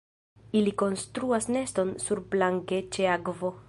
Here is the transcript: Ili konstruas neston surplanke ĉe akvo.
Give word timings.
Ili 0.61 0.71
konstruas 0.83 1.49
neston 1.59 1.95
surplanke 2.07 2.85
ĉe 2.97 3.11
akvo. 3.19 3.59